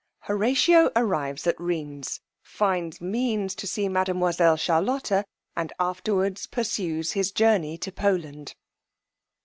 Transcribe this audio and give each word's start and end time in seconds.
Horatio 0.21 0.89
arrives 0.95 1.45
at 1.45 1.59
Rheines, 1.59 2.21
finds 2.41 2.99
means 3.01 3.53
to 3.53 3.67
see 3.67 3.87
mademoiselle 3.87 4.57
Charlotta 4.57 5.23
and 5.55 5.71
afterwards 5.79 6.47
pursues 6.47 7.11
his 7.11 7.31
journey 7.31 7.77
to 7.77 7.91
Poland. 7.91 8.55